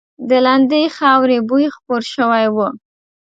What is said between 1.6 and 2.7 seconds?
خپور شوی و.